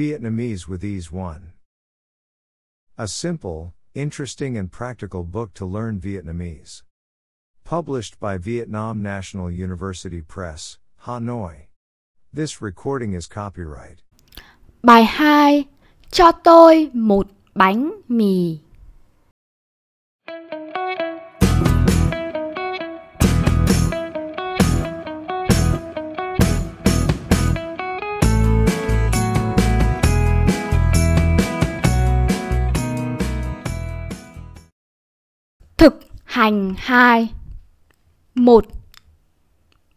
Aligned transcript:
Vietnamese 0.00 0.66
with 0.66 0.82
Ease 0.82 1.12
1. 1.12 1.52
A 2.96 3.06
simple, 3.06 3.74
interesting, 3.94 4.56
and 4.56 4.72
practical 4.72 5.24
book 5.24 5.52
to 5.52 5.66
learn 5.66 6.00
Vietnamese. 6.00 6.84
Published 7.64 8.18
by 8.18 8.38
Vietnam 8.38 9.02
National 9.02 9.50
University 9.50 10.22
Press, 10.22 10.78
Hanoi. 11.04 11.66
This 12.32 12.62
recording 12.62 13.12
is 13.12 13.26
copyright. 13.26 14.00
Bài 14.82 15.04
2. 15.18 15.68
Cho 16.10 16.32
tôi 16.32 16.90
một 16.94 17.26
bánh 17.54 17.92
mì. 18.08 18.60
Hành 36.30 36.74
2 36.78 37.28
1. 38.34 38.66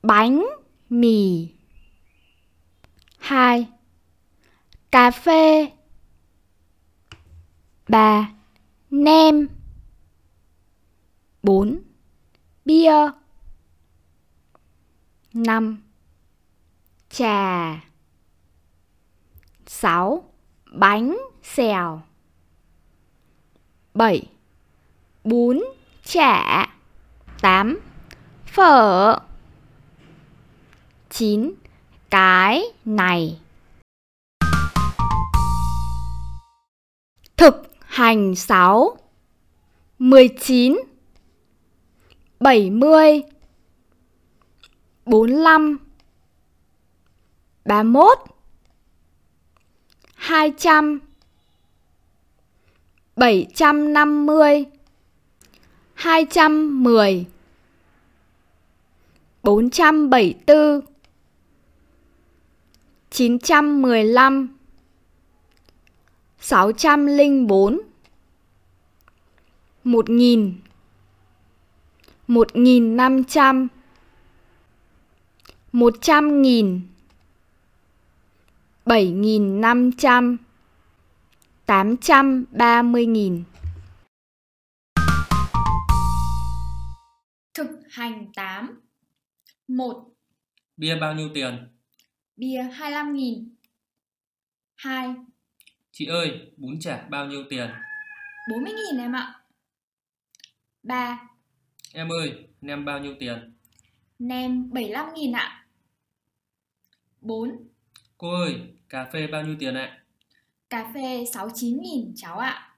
Bánh 0.04 0.46
mì 0.90 1.50
2. 3.18 3.68
Cà 4.92 5.12
phê 5.12 5.72
3. 7.88 8.34
Nem 8.92 9.48
4. 11.44 11.82
Bia 12.66 13.12
5. 15.34 15.82
Trà 17.10 17.82
6. 19.66 20.32
Bánh 20.72 21.18
xèo 21.44 22.02
7. 23.94 24.22
Bún 25.24 25.64
chả 26.04 26.68
8. 27.42 27.80
Phở 28.46 29.20
9. 31.10 31.54
Cái 32.10 32.64
này 32.86 33.40
Thực 37.38 37.74
hành 37.80 38.36
6 38.36 38.98
19 40.00 40.78
70 42.40 43.24
45 45.06 45.78
31 47.66 48.18
200 50.16 51.00
750 53.16 54.66
210 56.04 57.28
474 59.44 60.84
915 63.10 64.48
604 66.40 67.80
1000 69.86 70.62
1500 72.28 73.70
100 75.74 76.42
nghìn 76.42 76.82
7.500 78.86 80.38
830.000 81.68 83.53
hành 87.94 88.32
8 88.36 88.82
1. 89.68 90.14
Bia 90.78 90.96
bao 91.02 91.16
nhiêu 91.16 91.30
tiền? 91.34 91.68
Bia 92.36 92.62
25.000 92.62 93.50
2. 94.76 95.16
Chị 95.92 96.06
ơi, 96.06 96.52
bún 96.58 96.80
chả 96.80 97.08
bao 97.10 97.26
nhiêu 97.26 97.44
tiền? 97.50 97.70
40.000 98.50 99.00
em 99.00 99.12
ạ 99.16 99.42
3. 100.84 101.30
Em 101.94 102.10
ơi, 102.10 102.48
nem 102.62 102.86
bao 102.86 103.00
nhiêu 103.00 103.16
tiền? 103.20 103.58
Nem 104.20 104.70
75.000 104.70 105.36
ạ 105.36 105.66
4. 107.22 107.68
Cô 108.18 108.32
ơi, 108.34 108.74
cà 108.90 109.10
phê 109.14 109.28
bao 109.28 109.44
nhiêu 109.44 109.56
tiền 109.60 109.76
ạ? 109.76 110.04
Cà 110.70 110.92
phê 110.94 111.24
69.000 111.24 112.14
cháu 112.16 112.38
ạ 112.38 112.78